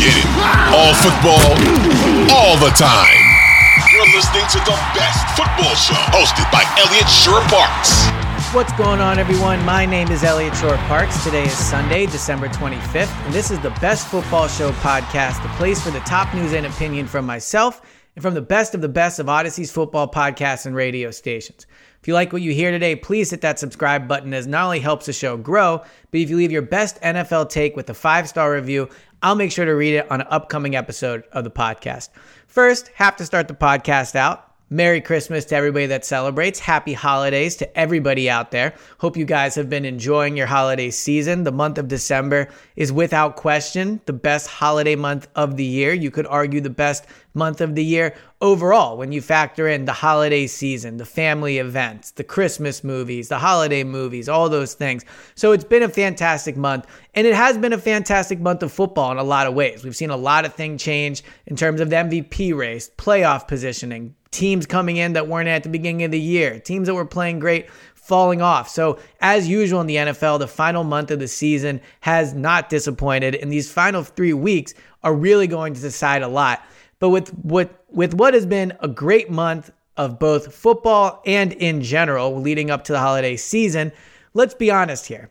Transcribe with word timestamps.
get 0.00 0.16
it. 0.16 0.28
All 0.72 0.96
football, 0.96 1.44
all 2.32 2.56
the 2.56 2.72
time. 2.72 3.20
You're 3.92 4.08
listening 4.16 4.48
to 4.48 4.58
the 4.64 4.76
best 4.96 5.20
football 5.36 5.74
show 5.76 6.00
hosted 6.16 6.50
by 6.50 6.64
Elliot 6.80 7.08
Shorr-Parks. 7.08 8.08
What's 8.54 8.72
going 8.72 9.00
on, 9.00 9.18
everyone? 9.18 9.62
My 9.64 9.84
name 9.84 10.10
is 10.10 10.24
Elliot 10.24 10.56
Shorr-Parks. 10.56 11.22
Today 11.22 11.44
is 11.44 11.52
Sunday, 11.52 12.06
December 12.06 12.48
25th, 12.48 13.14
and 13.26 13.34
this 13.34 13.50
is 13.50 13.60
the 13.60 13.70
Best 13.82 14.08
Football 14.08 14.48
Show 14.48 14.70
podcast, 14.72 15.42
the 15.42 15.48
place 15.50 15.82
for 15.82 15.90
the 15.90 16.00
top 16.00 16.32
news 16.34 16.54
and 16.54 16.64
opinion 16.64 17.06
from 17.06 17.26
myself 17.26 17.82
and 18.16 18.22
from 18.22 18.34
the 18.34 18.42
best 18.42 18.74
of 18.74 18.80
the 18.80 18.88
best 18.88 19.18
of 19.18 19.28
Audacy's 19.28 19.70
football 19.70 20.10
podcasts 20.10 20.64
and 20.66 20.74
radio 20.74 21.10
stations. 21.10 21.66
If 22.00 22.08
you 22.08 22.14
like 22.14 22.32
what 22.32 22.40
you 22.40 22.52
hear 22.52 22.70
today, 22.70 22.96
please 22.96 23.30
hit 23.30 23.42
that 23.42 23.58
subscribe 23.58 24.08
button 24.08 24.32
as 24.32 24.46
not 24.46 24.64
only 24.64 24.80
helps 24.80 25.06
the 25.06 25.12
show 25.12 25.36
grow, 25.36 25.82
but 26.10 26.20
if 26.20 26.30
you 26.30 26.36
leave 26.36 26.50
your 26.50 26.62
best 26.62 27.00
NFL 27.02 27.50
take 27.50 27.76
with 27.76 27.90
a 27.90 27.94
five 27.94 28.28
star 28.28 28.52
review, 28.52 28.88
I'll 29.22 29.34
make 29.34 29.52
sure 29.52 29.66
to 29.66 29.72
read 29.72 29.94
it 29.94 30.10
on 30.10 30.22
an 30.22 30.26
upcoming 30.30 30.74
episode 30.74 31.24
of 31.32 31.44
the 31.44 31.50
podcast. 31.50 32.08
First, 32.46 32.88
have 32.94 33.16
to 33.16 33.26
start 33.26 33.48
the 33.48 33.54
podcast 33.54 34.16
out. 34.16 34.49
Merry 34.72 35.00
Christmas 35.00 35.44
to 35.46 35.56
everybody 35.56 35.86
that 35.86 36.04
celebrates. 36.04 36.60
Happy 36.60 36.92
holidays 36.92 37.56
to 37.56 37.76
everybody 37.76 38.30
out 38.30 38.52
there. 38.52 38.72
Hope 38.98 39.16
you 39.16 39.24
guys 39.24 39.56
have 39.56 39.68
been 39.68 39.84
enjoying 39.84 40.36
your 40.36 40.46
holiday 40.46 40.90
season. 40.90 41.42
The 41.42 41.50
month 41.50 41.76
of 41.76 41.88
December 41.88 42.46
is 42.76 42.92
without 42.92 43.34
question 43.34 44.00
the 44.06 44.12
best 44.12 44.46
holiday 44.46 44.94
month 44.94 45.26
of 45.34 45.56
the 45.56 45.64
year. 45.64 45.92
You 45.92 46.12
could 46.12 46.26
argue 46.28 46.60
the 46.60 46.70
best 46.70 47.04
month 47.34 47.60
of 47.60 47.74
the 47.74 47.84
year 47.84 48.14
overall 48.40 48.96
when 48.96 49.10
you 49.10 49.20
factor 49.20 49.66
in 49.66 49.86
the 49.86 49.92
holiday 49.92 50.46
season, 50.46 50.98
the 50.98 51.04
family 51.04 51.58
events, 51.58 52.12
the 52.12 52.22
Christmas 52.22 52.84
movies, 52.84 53.28
the 53.28 53.38
holiday 53.38 53.82
movies, 53.82 54.28
all 54.28 54.48
those 54.48 54.74
things. 54.74 55.04
So 55.34 55.50
it's 55.50 55.64
been 55.64 55.82
a 55.82 55.88
fantastic 55.88 56.56
month. 56.56 56.86
And 57.14 57.26
it 57.26 57.34
has 57.34 57.58
been 57.58 57.72
a 57.72 57.78
fantastic 57.78 58.38
month 58.38 58.62
of 58.62 58.70
football 58.70 59.10
in 59.10 59.18
a 59.18 59.24
lot 59.24 59.48
of 59.48 59.54
ways. 59.54 59.82
We've 59.82 59.96
seen 59.96 60.10
a 60.10 60.16
lot 60.16 60.44
of 60.44 60.54
things 60.54 60.80
change 60.80 61.24
in 61.46 61.56
terms 61.56 61.80
of 61.80 61.90
the 61.90 61.96
MVP 61.96 62.56
race, 62.56 62.88
playoff 62.96 63.48
positioning, 63.48 64.14
teams 64.30 64.66
coming 64.66 64.96
in 64.96 65.14
that 65.14 65.28
weren't 65.28 65.48
at 65.48 65.62
the 65.62 65.68
beginning 65.68 66.04
of 66.04 66.10
the 66.10 66.20
year, 66.20 66.60
teams 66.60 66.86
that 66.86 66.94
were 66.94 67.04
playing 67.04 67.38
great 67.38 67.68
falling 67.94 68.42
off. 68.42 68.68
So, 68.68 68.98
as 69.20 69.48
usual 69.48 69.80
in 69.80 69.86
the 69.86 69.96
NFL, 69.96 70.38
the 70.38 70.48
final 70.48 70.84
month 70.84 71.10
of 71.10 71.18
the 71.18 71.28
season 71.28 71.80
has 72.00 72.34
not 72.34 72.68
disappointed, 72.68 73.34
and 73.34 73.52
these 73.52 73.70
final 73.70 74.02
three 74.02 74.32
weeks 74.32 74.74
are 75.02 75.14
really 75.14 75.46
going 75.46 75.74
to 75.74 75.80
decide 75.80 76.22
a 76.22 76.28
lot. 76.28 76.64
But 76.98 77.10
with 77.10 77.30
what 77.30 77.84
with 77.88 78.14
what 78.14 78.34
has 78.34 78.46
been 78.46 78.76
a 78.80 78.88
great 78.88 79.30
month 79.30 79.70
of 79.96 80.18
both 80.18 80.54
football 80.54 81.22
and 81.26 81.52
in 81.52 81.82
general 81.82 82.40
leading 82.40 82.70
up 82.70 82.84
to 82.84 82.92
the 82.92 82.98
holiday 82.98 83.36
season, 83.36 83.92
let's 84.34 84.54
be 84.54 84.70
honest 84.70 85.06
here. 85.06 85.30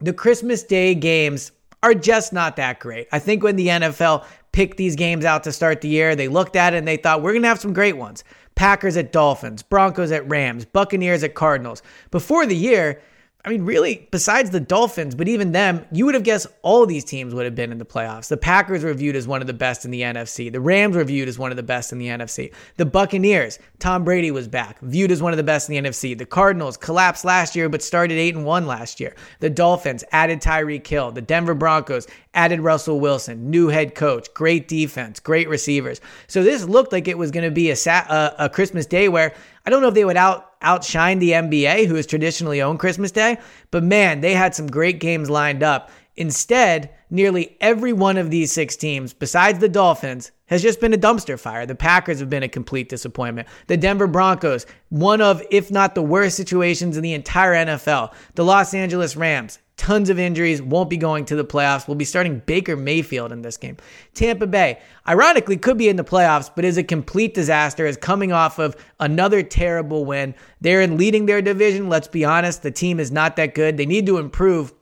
The 0.00 0.12
Christmas 0.12 0.62
Day 0.62 0.94
games 0.94 1.52
are 1.82 1.94
just 1.94 2.32
not 2.32 2.56
that 2.56 2.80
great. 2.80 3.08
I 3.12 3.18
think 3.18 3.42
when 3.42 3.56
the 3.56 3.68
NFL 3.68 4.24
picked 4.54 4.76
these 4.76 4.94
games 4.94 5.24
out 5.24 5.42
to 5.42 5.52
start 5.52 5.80
the 5.80 5.88
year. 5.88 6.14
They 6.14 6.28
looked 6.28 6.54
at 6.54 6.74
it 6.74 6.78
and 6.78 6.86
they 6.86 6.96
thought, 6.96 7.22
we're 7.22 7.32
going 7.32 7.42
to 7.42 7.48
have 7.48 7.60
some 7.60 7.72
great 7.72 7.96
ones. 7.96 8.22
Packers 8.54 8.96
at 8.96 9.10
Dolphins, 9.10 9.64
Broncos 9.64 10.12
at 10.12 10.28
Rams, 10.28 10.64
Buccaneers 10.64 11.24
at 11.24 11.34
Cardinals. 11.34 11.82
Before 12.12 12.46
the 12.46 12.54
year, 12.54 13.02
I 13.46 13.50
mean, 13.50 13.66
really, 13.66 14.08
besides 14.10 14.48
the 14.48 14.60
Dolphins, 14.60 15.14
but 15.14 15.28
even 15.28 15.52
them, 15.52 15.84
you 15.92 16.06
would 16.06 16.14
have 16.14 16.24
guessed 16.24 16.46
all 16.62 16.86
these 16.86 17.04
teams 17.04 17.34
would 17.34 17.44
have 17.44 17.54
been 17.54 17.72
in 17.72 17.78
the 17.78 17.84
playoffs. 17.84 18.28
The 18.28 18.38
Packers 18.38 18.82
were 18.82 18.94
viewed 18.94 19.16
as 19.16 19.26
one 19.26 19.42
of 19.42 19.46
the 19.46 19.52
best 19.52 19.84
in 19.84 19.90
the 19.90 20.00
NFC. 20.00 20.50
The 20.50 20.62
Rams 20.62 20.96
were 20.96 21.04
viewed 21.04 21.28
as 21.28 21.38
one 21.38 21.50
of 21.50 21.58
the 21.58 21.62
best 21.62 21.92
in 21.92 21.98
the 21.98 22.06
NFC. 22.06 22.54
The 22.78 22.86
Buccaneers, 22.86 23.58
Tom 23.80 24.02
Brady 24.02 24.30
was 24.30 24.48
back, 24.48 24.80
viewed 24.80 25.10
as 25.10 25.20
one 25.20 25.34
of 25.34 25.36
the 25.36 25.42
best 25.42 25.68
in 25.68 25.74
the 25.74 25.90
NFC. 25.90 26.16
The 26.16 26.24
Cardinals 26.24 26.78
collapsed 26.78 27.26
last 27.26 27.54
year, 27.54 27.68
but 27.68 27.82
started 27.82 28.14
8 28.14 28.36
and 28.36 28.46
1 28.46 28.66
last 28.66 28.98
year. 28.98 29.14
The 29.40 29.50
Dolphins 29.50 30.04
added 30.10 30.40
Tyreek 30.40 30.86
Hill. 30.86 31.12
The 31.12 31.20
Denver 31.20 31.54
Broncos 31.54 32.06
added 32.34 32.60
Russell 32.60 33.00
Wilson, 33.00 33.50
new 33.50 33.68
head 33.68 33.94
coach, 33.94 34.32
great 34.34 34.68
defense, 34.68 35.20
great 35.20 35.48
receivers. 35.48 36.00
So 36.26 36.42
this 36.42 36.64
looked 36.64 36.92
like 36.92 37.08
it 37.08 37.16
was 37.16 37.30
going 37.30 37.44
to 37.44 37.50
be 37.50 37.70
a, 37.70 38.34
a, 38.38 38.50
Christmas 38.52 38.86
day 38.86 39.08
where 39.08 39.32
I 39.64 39.70
don't 39.70 39.80
know 39.80 39.88
if 39.88 39.94
they 39.94 40.04
would 40.04 40.16
out 40.16 40.50
outshine 40.60 41.18
the 41.18 41.32
NBA, 41.32 41.86
who 41.86 41.96
is 41.96 42.06
traditionally 42.06 42.62
owned 42.62 42.78
Christmas 42.78 43.10
Day, 43.10 43.38
but 43.70 43.84
man, 43.84 44.20
they 44.20 44.34
had 44.34 44.54
some 44.54 44.66
great 44.66 44.98
games 44.98 45.28
lined 45.28 45.62
up. 45.62 45.90
Instead, 46.16 46.90
nearly 47.10 47.56
every 47.60 47.92
one 47.92 48.16
of 48.16 48.30
these 48.30 48.52
six 48.52 48.76
teams, 48.76 49.12
besides 49.12 49.58
the 49.58 49.68
Dolphins, 49.68 50.30
has 50.46 50.62
just 50.62 50.80
been 50.80 50.94
a 50.94 50.98
dumpster 50.98 51.38
fire. 51.38 51.66
The 51.66 51.74
Packers 51.74 52.20
have 52.20 52.30
been 52.30 52.42
a 52.42 52.48
complete 52.48 52.88
disappointment. 52.88 53.48
The 53.66 53.76
Denver 53.76 54.06
Broncos, 54.06 54.66
one 54.90 55.20
of, 55.20 55.42
if 55.50 55.70
not 55.70 55.94
the 55.94 56.02
worst 56.02 56.36
situations 56.36 56.96
in 56.96 57.02
the 57.02 57.14
entire 57.14 57.54
NFL. 57.54 58.14
The 58.34 58.44
Los 58.44 58.74
Angeles 58.74 59.16
Rams, 59.16 59.58
tons 59.76 60.08
of 60.08 60.18
injuries, 60.18 60.62
won't 60.62 60.88
be 60.88 60.96
going 60.96 61.24
to 61.26 61.36
the 61.36 61.44
playoffs. 61.44 61.88
We'll 61.88 61.96
be 61.96 62.04
starting 62.04 62.42
Baker 62.46 62.76
Mayfield 62.76 63.32
in 63.32 63.42
this 63.42 63.56
game. 63.56 63.76
Tampa 64.14 64.46
Bay, 64.46 64.80
ironically, 65.08 65.56
could 65.56 65.76
be 65.76 65.88
in 65.88 65.96
the 65.96 66.04
playoffs, 66.04 66.50
but 66.54 66.64
is 66.64 66.78
a 66.78 66.84
complete 66.84 67.34
disaster, 67.34 67.86
is 67.86 67.96
coming 67.96 68.32
off 68.32 68.58
of 68.58 68.76
another 69.00 69.42
terrible 69.42 70.04
win. 70.04 70.34
They're 70.60 70.82
in 70.82 70.96
leading 70.96 71.26
their 71.26 71.42
division. 71.42 71.88
Let's 71.88 72.08
be 72.08 72.24
honest, 72.24 72.62
the 72.62 72.70
team 72.70 73.00
is 73.00 73.10
not 73.10 73.36
that 73.36 73.54
good. 73.54 73.76
They 73.76 73.86
need 73.86 74.06
to 74.06 74.18
improve 74.18 74.72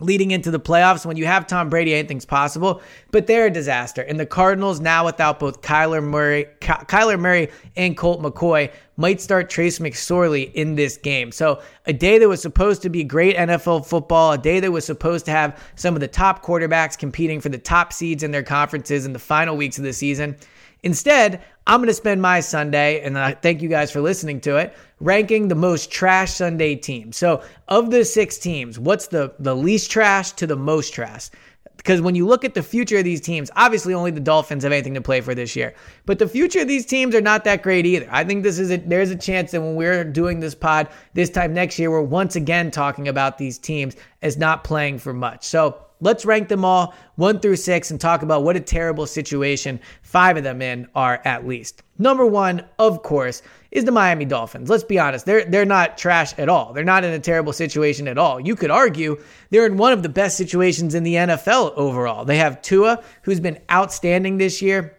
leading 0.00 0.30
into 0.30 0.50
the 0.50 0.60
playoffs. 0.60 1.06
When 1.06 1.16
you 1.16 1.26
have 1.26 1.46
Tom 1.46 1.68
Brady, 1.68 1.94
anything's 1.94 2.24
possible, 2.24 2.82
but 3.10 3.26
they're 3.26 3.46
a 3.46 3.50
disaster. 3.50 4.02
And 4.02 4.18
the 4.18 4.26
Cardinals, 4.26 4.80
now 4.80 5.04
without 5.04 5.38
both 5.38 5.62
Kyler 5.62 6.02
Murray, 6.02 6.46
Kyler 6.60 7.18
Murray 7.18 7.50
and 7.76 7.96
Colt 7.96 8.22
McCoy, 8.22 8.72
might 8.96 9.20
start 9.20 9.48
Trace 9.48 9.78
McSorley 9.78 10.52
in 10.52 10.74
this 10.74 10.96
game. 10.96 11.32
So 11.32 11.62
a 11.86 11.92
day 11.92 12.18
that 12.18 12.28
was 12.28 12.42
supposed 12.42 12.82
to 12.82 12.90
be 12.90 13.02
great 13.02 13.36
NFL 13.36 13.86
football, 13.86 14.32
a 14.32 14.38
day 14.38 14.60
that 14.60 14.70
was 14.70 14.84
supposed 14.84 15.24
to 15.24 15.30
have 15.30 15.58
some 15.74 15.94
of 15.94 16.00
the 16.00 16.08
top 16.08 16.44
quarterbacks 16.44 16.98
competing 16.98 17.40
for 17.40 17.48
the 17.48 17.58
top 17.58 17.92
seeds 17.92 18.22
in 18.22 18.30
their 18.30 18.42
conferences 18.42 19.06
in 19.06 19.12
the 19.12 19.18
final 19.18 19.56
weeks 19.56 19.78
of 19.78 19.84
the 19.84 19.92
season. 19.92 20.36
Instead, 20.82 21.42
I'm 21.70 21.78
going 21.78 21.86
to 21.86 21.94
spend 21.94 22.20
my 22.20 22.40
Sunday, 22.40 23.00
and 23.00 23.16
I 23.16 23.30
thank 23.30 23.62
you 23.62 23.68
guys 23.68 23.92
for 23.92 24.00
listening 24.00 24.40
to 24.40 24.56
it, 24.56 24.76
ranking 24.98 25.46
the 25.46 25.54
most 25.54 25.88
trash 25.88 26.32
Sunday 26.32 26.74
team. 26.74 27.12
So, 27.12 27.44
of 27.68 27.92
the 27.92 28.04
six 28.04 28.38
teams, 28.38 28.76
what's 28.76 29.06
the, 29.06 29.32
the 29.38 29.54
least 29.54 29.88
trash 29.88 30.32
to 30.32 30.48
the 30.48 30.56
most 30.56 30.92
trash? 30.92 31.30
Because 31.76 32.00
when 32.00 32.16
you 32.16 32.26
look 32.26 32.44
at 32.44 32.54
the 32.54 32.62
future 32.64 32.98
of 32.98 33.04
these 33.04 33.20
teams, 33.20 33.52
obviously 33.54 33.94
only 33.94 34.10
the 34.10 34.18
Dolphins 34.18 34.64
have 34.64 34.72
anything 34.72 34.94
to 34.94 35.00
play 35.00 35.20
for 35.20 35.32
this 35.32 35.54
year. 35.54 35.72
But 36.06 36.18
the 36.18 36.26
future 36.26 36.58
of 36.58 36.66
these 36.66 36.84
teams 36.84 37.14
are 37.14 37.20
not 37.20 37.44
that 37.44 37.62
great 37.62 37.86
either. 37.86 38.08
I 38.10 38.24
think 38.24 38.42
this 38.42 38.58
is 38.58 38.72
a, 38.72 38.78
there's 38.78 39.10
a 39.10 39.16
chance 39.16 39.52
that 39.52 39.60
when 39.60 39.76
we're 39.76 40.02
doing 40.02 40.40
this 40.40 40.56
pod 40.56 40.88
this 41.14 41.30
time 41.30 41.54
next 41.54 41.78
year, 41.78 41.92
we're 41.92 42.02
once 42.02 42.34
again 42.34 42.72
talking 42.72 43.06
about 43.06 43.38
these 43.38 43.58
teams 43.58 43.94
as 44.22 44.36
not 44.36 44.64
playing 44.64 44.98
for 44.98 45.14
much. 45.14 45.44
So 45.44 45.86
Let's 46.00 46.24
rank 46.24 46.48
them 46.48 46.64
all 46.64 46.94
one 47.16 47.40
through 47.40 47.56
six 47.56 47.90
and 47.90 48.00
talk 48.00 48.22
about 48.22 48.42
what 48.42 48.56
a 48.56 48.60
terrible 48.60 49.06
situation 49.06 49.80
five 50.02 50.36
of 50.36 50.44
them 50.44 50.62
in 50.62 50.88
are 50.94 51.20
at 51.24 51.46
least. 51.46 51.82
Number 51.98 52.24
one, 52.24 52.64
of 52.78 53.02
course, 53.02 53.42
is 53.70 53.84
the 53.84 53.92
Miami 53.92 54.24
Dolphins. 54.24 54.70
Let's 54.70 54.84
be 54.84 54.98
honest, 54.98 55.26
they're 55.26 55.44
they're 55.44 55.64
not 55.64 55.98
trash 55.98 56.36
at 56.38 56.48
all. 56.48 56.72
They're 56.72 56.82
not 56.84 57.04
in 57.04 57.12
a 57.12 57.18
terrible 57.18 57.52
situation 57.52 58.08
at 58.08 58.18
all. 58.18 58.40
You 58.40 58.56
could 58.56 58.70
argue 58.70 59.20
they're 59.50 59.66
in 59.66 59.76
one 59.76 59.92
of 59.92 60.02
the 60.02 60.08
best 60.08 60.36
situations 60.36 60.94
in 60.94 61.02
the 61.02 61.14
NFL 61.14 61.74
overall. 61.76 62.24
They 62.24 62.38
have 62.38 62.62
Tua, 62.62 63.02
who's 63.22 63.40
been 63.40 63.60
outstanding 63.70 64.38
this 64.38 64.62
year 64.62 64.96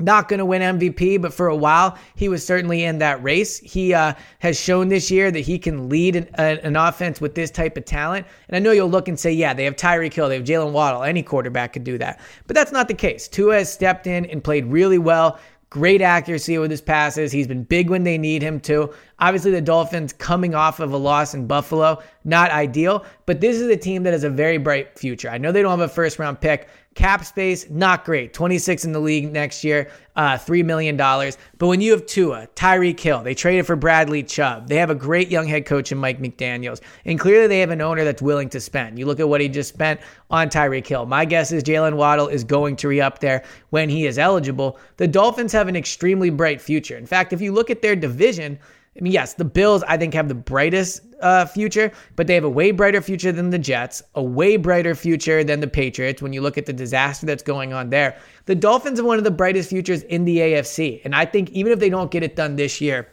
not 0.00 0.28
going 0.28 0.38
to 0.38 0.44
win 0.44 0.62
MVP, 0.62 1.20
but 1.20 1.32
for 1.32 1.48
a 1.48 1.56
while 1.56 1.98
he 2.14 2.28
was 2.28 2.44
certainly 2.44 2.84
in 2.84 2.98
that 2.98 3.22
race. 3.22 3.58
He 3.58 3.94
uh, 3.94 4.14
has 4.40 4.58
shown 4.58 4.88
this 4.88 5.10
year 5.10 5.30
that 5.30 5.40
he 5.40 5.58
can 5.58 5.88
lead 5.88 6.16
an, 6.16 6.28
an, 6.38 6.76
offense 6.76 7.20
with 7.20 7.34
this 7.34 7.50
type 7.50 7.76
of 7.76 7.84
talent. 7.84 8.26
And 8.48 8.56
I 8.56 8.58
know 8.58 8.72
you'll 8.72 8.90
look 8.90 9.08
and 9.08 9.18
say, 9.18 9.32
yeah, 9.32 9.54
they 9.54 9.64
have 9.64 9.76
Tyreek 9.76 10.12
Hill, 10.12 10.28
they 10.28 10.36
have 10.36 10.44
Jaylen 10.44 10.72
Waddle. 10.72 11.02
Any 11.02 11.22
quarterback 11.22 11.72
could 11.74 11.84
do 11.84 11.98
that, 11.98 12.20
but 12.46 12.56
that's 12.56 12.72
not 12.72 12.88
the 12.88 12.94
case. 12.94 13.28
Tua 13.28 13.56
has 13.56 13.72
stepped 13.72 14.06
in 14.06 14.26
and 14.26 14.42
played 14.42 14.66
really 14.66 14.98
well. 14.98 15.38
Great 15.70 16.02
accuracy 16.02 16.58
with 16.58 16.68
his 16.68 16.80
passes. 16.80 17.30
He's 17.30 17.46
been 17.46 17.62
big 17.62 17.90
when 17.90 18.02
they 18.02 18.18
need 18.18 18.42
him 18.42 18.58
to. 18.62 18.92
Obviously, 19.20 19.52
the 19.52 19.60
Dolphins 19.60 20.12
coming 20.12 20.52
off 20.52 20.80
of 20.80 20.92
a 20.92 20.96
loss 20.96 21.32
in 21.32 21.46
Buffalo, 21.46 22.02
not 22.24 22.50
ideal, 22.50 23.04
but 23.24 23.40
this 23.40 23.56
is 23.56 23.68
a 23.68 23.76
team 23.76 24.02
that 24.02 24.12
has 24.12 24.24
a 24.24 24.30
very 24.30 24.58
bright 24.58 24.98
future. 24.98 25.30
I 25.30 25.38
know 25.38 25.52
they 25.52 25.62
don't 25.62 25.78
have 25.78 25.88
a 25.88 25.92
first 25.92 26.18
round 26.18 26.40
pick, 26.40 26.68
Cap 26.96 27.24
space, 27.24 27.70
not 27.70 28.04
great. 28.04 28.34
26 28.34 28.84
in 28.84 28.90
the 28.90 28.98
league 28.98 29.32
next 29.32 29.62
year, 29.62 29.92
uh, 30.16 30.36
$3 30.36 30.64
million. 30.64 30.96
But 30.96 31.68
when 31.68 31.80
you 31.80 31.92
have 31.92 32.04
Tua, 32.04 32.48
Tyreek 32.56 32.98
Hill, 32.98 33.22
they 33.22 33.32
traded 33.32 33.64
for 33.64 33.76
Bradley 33.76 34.24
Chubb. 34.24 34.66
They 34.66 34.74
have 34.74 34.90
a 34.90 34.94
great 34.96 35.28
young 35.28 35.46
head 35.46 35.66
coach 35.66 35.92
in 35.92 35.98
Mike 35.98 36.20
McDaniels. 36.20 36.80
And 37.04 37.18
clearly 37.18 37.46
they 37.46 37.60
have 37.60 37.70
an 37.70 37.80
owner 37.80 38.02
that's 38.02 38.20
willing 38.20 38.48
to 38.48 38.60
spend. 38.60 38.98
You 38.98 39.06
look 39.06 39.20
at 39.20 39.28
what 39.28 39.40
he 39.40 39.48
just 39.48 39.72
spent 39.72 40.00
on 40.30 40.48
Tyreek 40.48 40.84
Hill. 40.84 41.06
My 41.06 41.24
guess 41.24 41.52
is 41.52 41.62
Jaylen 41.62 41.94
Waddle 41.94 42.26
is 42.26 42.42
going 42.42 42.74
to 42.76 42.88
re 42.88 43.00
up 43.00 43.20
there 43.20 43.44
when 43.70 43.88
he 43.88 44.06
is 44.06 44.18
eligible. 44.18 44.76
The 44.96 45.06
Dolphins 45.06 45.52
have 45.52 45.68
an 45.68 45.76
extremely 45.76 46.30
bright 46.30 46.60
future. 46.60 46.96
In 46.96 47.06
fact, 47.06 47.32
if 47.32 47.40
you 47.40 47.52
look 47.52 47.70
at 47.70 47.82
their 47.82 47.94
division, 47.94 48.58
I 49.00 49.02
mean, 49.02 49.12
yes, 49.12 49.34
the 49.34 49.46
Bills, 49.46 49.82
I 49.88 49.96
think, 49.96 50.12
have 50.12 50.28
the 50.28 50.34
brightest 50.34 51.00
uh, 51.22 51.46
future, 51.46 51.90
but 52.16 52.26
they 52.26 52.34
have 52.34 52.44
a 52.44 52.50
way 52.50 52.70
brighter 52.70 53.00
future 53.00 53.32
than 53.32 53.48
the 53.48 53.58
Jets, 53.58 54.02
a 54.14 54.22
way 54.22 54.56
brighter 54.56 54.94
future 54.94 55.42
than 55.42 55.60
the 55.60 55.66
Patriots 55.66 56.20
when 56.20 56.34
you 56.34 56.42
look 56.42 56.58
at 56.58 56.66
the 56.66 56.72
disaster 56.72 57.24
that's 57.24 57.42
going 57.42 57.72
on 57.72 57.88
there. 57.88 58.18
The 58.44 58.54
Dolphins 58.54 58.98
have 58.98 59.06
one 59.06 59.16
of 59.16 59.24
the 59.24 59.30
brightest 59.30 59.70
futures 59.70 60.02
in 60.02 60.24
the 60.24 60.38
AFC. 60.38 61.00
And 61.04 61.14
I 61.14 61.24
think 61.24 61.50
even 61.50 61.72
if 61.72 61.78
they 61.78 61.88
don't 61.88 62.10
get 62.10 62.22
it 62.22 62.36
done 62.36 62.56
this 62.56 62.80
year, 62.80 63.08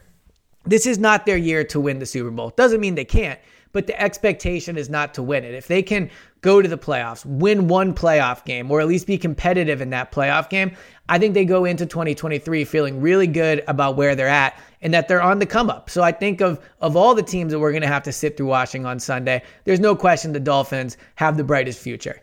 this 0.66 0.84
is 0.84 0.98
not 0.98 1.24
their 1.24 1.38
year 1.38 1.64
to 1.64 1.80
win 1.80 1.98
the 1.98 2.06
Super 2.06 2.30
Bowl. 2.30 2.50
Doesn't 2.50 2.80
mean 2.80 2.94
they 2.94 3.04
can't, 3.06 3.40
but 3.72 3.86
the 3.86 4.00
expectation 4.00 4.76
is 4.76 4.88
not 4.88 5.14
to 5.14 5.22
win 5.22 5.44
it. 5.44 5.54
If 5.54 5.66
they 5.68 5.82
can 5.82 6.10
go 6.40 6.62
to 6.62 6.68
the 6.68 6.78
playoffs, 6.78 7.24
win 7.24 7.68
one 7.68 7.94
playoff 7.94 8.44
game, 8.44 8.70
or 8.70 8.80
at 8.80 8.88
least 8.88 9.06
be 9.06 9.18
competitive 9.18 9.80
in 9.80 9.90
that 9.90 10.12
playoff 10.12 10.48
game, 10.48 10.76
I 11.08 11.18
think 11.18 11.34
they 11.34 11.44
go 11.44 11.64
into 11.64 11.86
2023 11.86 12.64
feeling 12.64 13.00
really 13.00 13.26
good 13.26 13.62
about 13.66 13.96
where 13.96 14.14
they're 14.14 14.28
at 14.28 14.58
and 14.82 14.94
that 14.94 15.08
they're 15.08 15.22
on 15.22 15.38
the 15.38 15.46
come 15.46 15.70
up. 15.70 15.90
So 15.90 16.02
I 16.02 16.12
think 16.12 16.40
of 16.40 16.60
of 16.80 16.96
all 16.96 17.14
the 17.14 17.22
teams 17.22 17.52
that 17.52 17.58
we're 17.58 17.72
going 17.72 17.82
to 17.82 17.88
have 17.88 18.04
to 18.04 18.12
sit 18.12 18.36
through 18.36 18.46
watching 18.46 18.86
on 18.86 19.00
Sunday, 19.00 19.42
there's 19.64 19.80
no 19.80 19.96
question 19.96 20.32
the 20.32 20.40
Dolphins 20.40 20.96
have 21.16 21.36
the 21.36 21.44
brightest 21.44 21.80
future. 21.80 22.20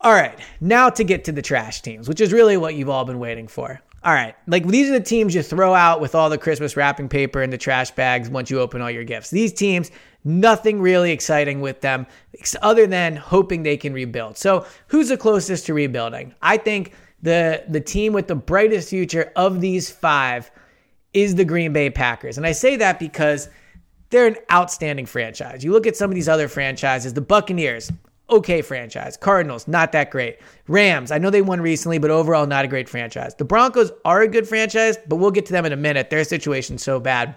All 0.00 0.12
right, 0.12 0.38
now 0.60 0.90
to 0.90 1.02
get 1.02 1.24
to 1.24 1.32
the 1.32 1.40
trash 1.40 1.80
teams, 1.80 2.08
which 2.08 2.20
is 2.20 2.32
really 2.32 2.58
what 2.58 2.74
you've 2.74 2.90
all 2.90 3.06
been 3.06 3.18
waiting 3.18 3.48
for. 3.48 3.80
All 4.04 4.12
right, 4.12 4.34
like 4.46 4.66
these 4.66 4.90
are 4.90 4.92
the 4.92 5.00
teams 5.00 5.34
you 5.34 5.42
throw 5.42 5.72
out 5.72 5.98
with 6.02 6.14
all 6.14 6.28
the 6.28 6.36
Christmas 6.36 6.76
wrapping 6.76 7.08
paper 7.08 7.40
and 7.40 7.50
the 7.50 7.56
trash 7.56 7.90
bags 7.92 8.28
once 8.28 8.50
you 8.50 8.60
open 8.60 8.82
all 8.82 8.90
your 8.90 9.02
gifts. 9.02 9.30
These 9.30 9.54
teams, 9.54 9.90
nothing 10.24 10.82
really 10.82 11.10
exciting 11.10 11.62
with 11.62 11.80
them 11.80 12.06
other 12.60 12.86
than 12.86 13.16
hoping 13.16 13.62
they 13.62 13.78
can 13.78 13.94
rebuild. 13.94 14.36
So, 14.36 14.66
who's 14.88 15.08
the 15.08 15.16
closest 15.16 15.64
to 15.66 15.74
rebuilding? 15.74 16.34
I 16.42 16.58
think 16.58 16.92
the 17.22 17.64
the 17.66 17.80
team 17.80 18.12
with 18.12 18.28
the 18.28 18.34
brightest 18.34 18.90
future 18.90 19.32
of 19.36 19.62
these 19.62 19.90
5 19.90 20.50
is 21.14 21.36
the 21.36 21.44
Green 21.46 21.72
Bay 21.72 21.88
Packers. 21.88 22.36
And 22.36 22.46
I 22.46 22.52
say 22.52 22.76
that 22.76 22.98
because 22.98 23.48
they're 24.10 24.26
an 24.26 24.36
outstanding 24.52 25.06
franchise. 25.06 25.64
You 25.64 25.72
look 25.72 25.86
at 25.86 25.96
some 25.96 26.10
of 26.10 26.14
these 26.14 26.28
other 26.28 26.48
franchises, 26.48 27.14
the 27.14 27.22
Buccaneers, 27.22 27.90
okay 28.30 28.62
franchise. 28.62 29.16
Cardinals, 29.16 29.68
not 29.68 29.92
that 29.92 30.10
great. 30.10 30.38
Rams, 30.66 31.10
I 31.10 31.18
know 31.18 31.30
they 31.30 31.42
won 31.42 31.60
recently, 31.60 31.98
but 31.98 32.10
overall, 32.10 32.46
not 32.46 32.64
a 32.64 32.68
great 32.68 32.88
franchise. 32.88 33.34
The 33.34 33.44
Broncos 33.44 33.92
are 34.04 34.22
a 34.22 34.28
good 34.28 34.48
franchise, 34.48 34.96
but 35.06 35.16
we'll 35.16 35.30
get 35.30 35.46
to 35.46 35.52
them 35.52 35.66
in 35.66 35.72
a 35.72 35.76
minute. 35.76 36.10
Their 36.10 36.24
situation's 36.24 36.82
so 36.82 37.00
bad. 37.00 37.36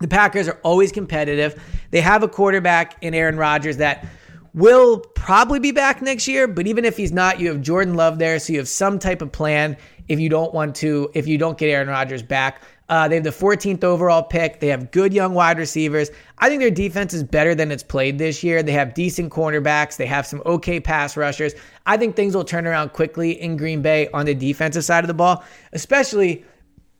The 0.00 0.08
Packers 0.08 0.48
are 0.48 0.60
always 0.62 0.92
competitive. 0.92 1.62
They 1.90 2.00
have 2.00 2.22
a 2.22 2.28
quarterback 2.28 3.02
in 3.02 3.14
Aaron 3.14 3.36
Rodgers 3.36 3.78
that 3.78 4.06
will 4.52 5.00
probably 5.00 5.58
be 5.58 5.70
back 5.70 6.00
next 6.00 6.26
year, 6.26 6.48
but 6.48 6.66
even 6.66 6.84
if 6.84 6.96
he's 6.96 7.12
not, 7.12 7.38
you 7.38 7.48
have 7.48 7.60
Jordan 7.60 7.94
Love 7.94 8.18
there, 8.18 8.38
so 8.38 8.52
you 8.52 8.58
have 8.58 8.68
some 8.68 8.98
type 8.98 9.20
of 9.20 9.30
plan 9.32 9.76
if 10.08 10.18
you 10.18 10.28
don't 10.28 10.54
want 10.54 10.74
to, 10.76 11.10
if 11.14 11.26
you 11.26 11.36
don't 11.36 11.58
get 11.58 11.68
Aaron 11.68 11.88
Rodgers 11.88 12.22
back. 12.22 12.62
Uh, 12.88 13.08
they 13.08 13.16
have 13.16 13.24
the 13.24 13.30
14th 13.30 13.82
overall 13.82 14.22
pick. 14.22 14.60
They 14.60 14.68
have 14.68 14.90
good 14.92 15.12
young 15.12 15.34
wide 15.34 15.58
receivers. 15.58 16.10
I 16.38 16.48
think 16.48 16.60
their 16.60 16.70
defense 16.70 17.12
is 17.12 17.24
better 17.24 17.54
than 17.54 17.72
it's 17.72 17.82
played 17.82 18.18
this 18.18 18.44
year. 18.44 18.62
They 18.62 18.72
have 18.72 18.94
decent 18.94 19.32
cornerbacks. 19.32 19.96
They 19.96 20.06
have 20.06 20.26
some 20.26 20.42
okay 20.46 20.78
pass 20.78 21.16
rushers. 21.16 21.54
I 21.86 21.96
think 21.96 22.14
things 22.14 22.36
will 22.36 22.44
turn 22.44 22.66
around 22.66 22.92
quickly 22.92 23.40
in 23.40 23.56
Green 23.56 23.82
Bay 23.82 24.08
on 24.14 24.26
the 24.26 24.34
defensive 24.34 24.84
side 24.84 25.02
of 25.02 25.08
the 25.08 25.14
ball, 25.14 25.44
especially 25.72 26.44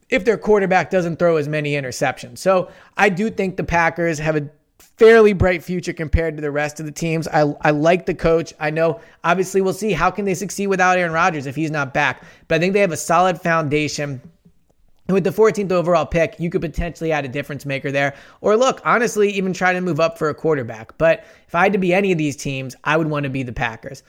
if 0.09 0.25
their 0.25 0.39
quarterback 0.39 0.91
doesn't 0.91 1.19
throw 1.19 1.37
as 1.37 1.49
many 1.49 1.73
interceptions. 1.73 2.39
So 2.39 2.71
I 2.97 3.09
do 3.09 3.31
think 3.31 3.57
the 3.57 3.65
Packers 3.65 4.19
have 4.19 4.37
a 4.37 4.49
fairly 4.79 5.35
bright 5.35 5.63
future 5.63 5.93
compared 5.93 6.37
to 6.37 6.41
the 6.41 6.51
rest 6.51 6.81
of 6.81 6.87
the 6.87 6.93
teams. 6.93 7.29
I, 7.29 7.43
I 7.61 7.71
like 7.71 8.07
the 8.07 8.15
coach. 8.15 8.55
I 8.59 8.71
know 8.71 9.01
obviously 9.25 9.61
we'll 9.61 9.73
see 9.75 9.93
how 9.93 10.11
can 10.11 10.25
they 10.25 10.35
succeed 10.35 10.69
without 10.69 10.99
Aaron 10.99 11.13
Rodgers 11.13 11.47
if 11.47 11.55
he's 11.55 11.71
not 11.71 11.93
back. 11.93 12.25
But 12.49 12.57
I 12.57 12.59
think 12.59 12.73
they 12.73 12.81
have 12.81 12.93
a 12.93 12.97
solid 12.97 13.41
foundation 13.41 14.21
with 15.09 15.25
the 15.25 15.31
14th 15.31 15.71
overall 15.73 16.07
pick, 16.07 16.37
you 16.39 16.51
could 16.51 16.61
potentially 16.61 17.13
add 17.13 17.25
a 17.25 17.29
difference 17.29 17.65
maker 17.65 17.93
there. 17.93 18.15
Or 18.41 18.57
look, 18.57 18.81
honestly, 18.85 19.31
even 19.31 19.53
try 19.53 19.73
to 19.73 19.81
move 19.81 20.01
up 20.01 20.19
for 20.19 20.29
a 20.29 20.35
quarterback. 20.35 20.97
But 20.99 21.25
if 21.47 21.55
I 21.55 21.63
had 21.63 21.73
to 21.73 21.79
be 21.79 21.95
any 21.95 22.13
of 22.13 22.19
these 22.19 22.37
teams, 22.37 22.75
I 22.85 22.97
would 22.97 23.09
want 23.09 23.25
to 23.25 23.31
be 23.31 23.43
the 23.43 23.53
Packers. 23.53 24.03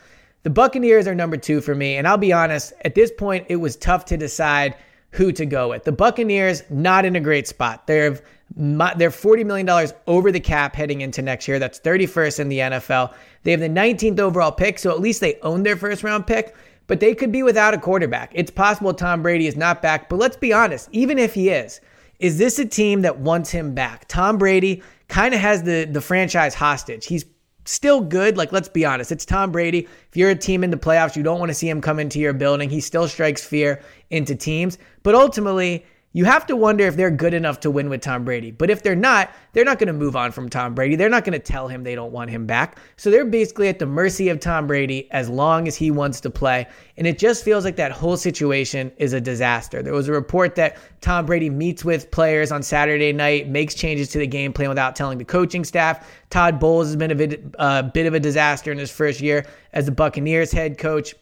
The 0.44 0.50
Buccaneers 0.50 1.08
are 1.08 1.16
number 1.16 1.38
two 1.38 1.62
for 1.62 1.76
me. 1.76 1.98
And 1.98 2.08
I'll 2.08 2.18
be 2.18 2.34
honest, 2.34 2.74
at 2.84 2.96
this 2.96 3.12
point, 3.12 3.46
it 3.50 3.58
was 3.58 3.76
tough 3.76 4.06
to 4.06 4.18
decide 4.18 4.76
who 5.12 5.32
to 5.32 5.46
go 5.46 5.70
with. 5.70 5.84
The 5.84 5.92
Buccaneers, 5.92 6.64
not 6.70 7.06
in 7.06 7.16
a 7.16 7.20
great 7.20 7.48
spot. 7.48 7.88
They're 7.88 8.20
they're 8.56 9.10
$40 9.10 9.46
million 9.46 9.92
over 10.08 10.32
the 10.32 10.40
cap 10.40 10.74
heading 10.74 11.02
into 11.02 11.22
next 11.22 11.50
year. 11.50 11.60
That's 11.60 11.82
31st 11.82 12.40
in 12.40 12.50
the 12.50 12.60
NFL. 12.60 13.14
They 13.44 13.52
have 13.52 13.60
the 13.60 13.68
19th 13.68 14.20
overall 14.20 14.54
pick, 14.54 14.80
so 14.80 14.90
at 14.92 15.02
least 15.02 15.20
they 15.20 15.38
own 15.42 15.64
their 15.64 15.76
first 15.76 16.02
round 16.02 16.26
pick 16.26 16.56
but 16.88 17.00
they 17.00 17.14
could 17.14 17.32
be 17.32 17.44
without 17.44 17.74
a 17.74 17.78
quarterback. 17.78 18.32
It's 18.34 18.52
possible 18.52 18.94
Tom 18.94 19.22
Brady 19.22 19.48
is 19.48 19.56
not 19.56 19.82
back, 19.82 20.10
but 20.10 20.18
let's 20.18 20.38
be 20.38 20.52
honest, 20.52 20.90
even 20.92 21.20
if 21.20 21.34
he 21.34 21.50
is, 21.50 21.80
is 22.20 22.38
this 22.38 22.58
a 22.58 22.66
team 22.66 23.04
that 23.04 23.20
wants 23.20 23.52
him 23.52 23.76
back? 23.76 24.08
Tom 24.08 24.38
Brady 24.38 24.82
kind 25.08 25.34
of 25.34 25.40
has 25.40 25.64
the 25.64 25.86
the 25.86 26.02
franchise 26.02 26.56
hostage. 26.56 27.06
He's 27.06 27.26
still 27.66 28.02
good. 28.02 28.38
Like, 28.38 28.52
let's 28.52 28.70
be 28.70 28.86
honest, 28.86 29.12
it's 29.12 29.26
Tom 29.26 29.52
Brady. 29.52 29.88
If 30.10 30.16
you're 30.18 30.30
a 30.30 30.36
team 30.36 30.64
in 30.64 30.72
the 30.72 30.78
playoffs, 30.78 31.16
you 31.16 31.24
don't 31.24 31.40
want 31.40 31.50
to 31.50 31.54
see 31.54 31.70
him 31.70 31.82
come 31.82 32.00
into 32.00 32.20
your 32.20 32.34
building. 32.34 32.70
He 32.70 32.80
still 32.80 33.08
strikes 33.08 33.46
fear 33.46 33.82
into 34.10 34.36
teams. 34.36 34.78
But 35.04 35.16
ultimately, 35.16 35.86
you 36.14 36.26
have 36.26 36.48
to 36.48 36.56
wonder 36.56 36.86
if 36.86 36.96
they're 36.96 37.12
good 37.12 37.34
enough 37.34 37.60
to 37.60 37.70
win 37.70 37.90
with 37.90 38.02
Tom 38.02 38.24
Brady. 38.24 38.50
But 38.50 38.70
if 38.70 38.82
they're 38.82 38.96
not, 38.96 39.30
they're 39.52 39.66
not 39.66 39.78
going 39.78 39.88
to 39.88 39.94
move 39.94 40.16
on 40.16 40.32
from 40.32 40.50
Tom 40.50 40.74
Brady. 40.74 40.96
They're 40.96 41.10
not 41.10 41.26
going 41.26 41.34
to 41.34 41.40
tell 41.40 41.68
him 41.68 41.84
they 41.84 41.96
don't 41.96 42.14
want 42.14 42.32
him 42.32 42.48
back. 42.48 42.80
So 42.96 43.12
they're 43.12 43.26
basically 43.26 43.68
at 43.68 43.78
the 43.78 43.86
mercy 43.86 44.30
of 44.30 44.40
Tom 44.40 44.68
Brady 44.68 45.12
as 45.12 45.30
long 45.30 45.68
as 45.68 45.76
he 45.76 45.92
wants 45.92 46.22
to 46.22 46.30
play. 46.30 46.66
And 46.98 47.06
it 47.06 47.20
just 47.20 47.44
feels 47.44 47.66
like 47.66 47.76
that 47.76 47.92
whole 47.92 48.16
situation 48.18 48.92
is 48.98 49.14
a 49.14 49.22
disaster. 49.22 49.84
There 49.84 49.94
was 49.94 50.08
a 50.08 50.14
report 50.14 50.56
that 50.56 50.78
Tom 51.02 51.26
Brady 51.26 51.50
meets 51.50 51.84
with 51.84 52.10
players 52.10 52.52
on 52.52 52.64
Saturday 52.64 53.12
night, 53.12 53.50
makes 53.50 53.76
changes 53.76 54.08
to 54.10 54.18
the 54.18 54.28
game 54.28 54.54
plan 54.54 54.70
without 54.70 54.96
telling 54.96 55.18
the 55.18 55.26
coaching 55.26 55.66
staff. 55.66 56.10
Todd 56.30 56.58
Bowles 56.58 56.88
has 56.88 56.96
been 56.96 57.12
a 57.12 57.16
bit, 57.16 57.44
uh, 57.60 57.84
bit 57.84 58.08
of 58.08 58.14
a 58.14 58.20
disaster 58.20 58.72
in 58.72 58.78
his 58.78 58.90
first 58.90 59.20
year 59.20 59.46
as 59.74 59.86
the 59.86 59.92
Buccaneers 59.92 60.52
head 60.54 60.78
coach. 60.78 61.14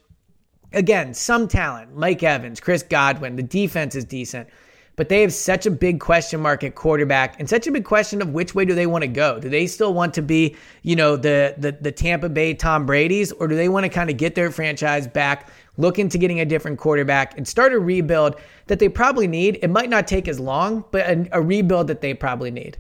Again, 0.74 1.14
some 1.14 1.48
talent, 1.48 1.96
Mike 1.98 2.24
Evans, 2.24 2.60
Chris 2.60 2.84
Godwin. 2.84 3.36
The 3.36 3.44
defense 3.44 3.96
is 3.96 4.06
decent 4.06 4.48
but 4.96 5.10
they 5.10 5.22
have 5.22 5.34
such 5.34 5.66
a 5.66 5.72
big 5.72 6.00
question 6.00 6.40
mark 6.42 6.64
at 6.64 6.76
quarterback 6.76 7.40
and 7.40 7.50
such 7.50 7.68
a 7.68 7.72
big 7.72 7.84
question 7.84 8.22
of 8.22 8.30
which 8.30 8.56
way 8.56 8.66
do 8.66 8.74
they 8.74 8.88
want 8.88 9.02
to 9.02 9.08
go? 9.08 9.40
Do 9.40 9.50
they 9.50 9.68
still 9.68 9.94
want 9.94 10.14
to 10.16 10.22
be, 10.22 10.56
you 10.84 10.96
know, 10.96 11.16
the 11.16 11.56
the, 11.58 11.74
the 11.74 11.92
Tampa 11.92 12.30
Bay 12.30 12.54
Tom 12.54 12.86
Brady's, 12.86 13.32
or 13.34 13.48
do 13.48 13.56
they 13.56 13.70
want 13.70 13.84
to 13.84 13.90
kind 13.90 14.10
of 14.10 14.18
get 14.18 14.36
their 14.36 14.52
franchise 14.52 15.08
back, 15.08 15.50
look 15.78 16.00
into 16.00 16.18
getting 16.18 16.40
a 16.40 16.46
different 16.46 16.80
quarterback, 16.80 17.38
and 17.38 17.48
start 17.48 17.74
a 17.74 17.80
rebuild 17.80 18.36
that 18.68 18.80
they 18.80 18.90
probably 18.90 19.28
need? 19.28 19.60
It 19.62 19.70
might 19.70 19.90
not 19.90 20.08
take 20.08 20.28
as 20.28 20.40
long, 20.40 20.86
but 20.92 21.06
a, 21.08 21.28
a 21.34 21.42
rebuild 21.42 21.88
that 21.88 22.02
they 22.02 22.14
probably 22.14 22.52
need. 22.52 22.78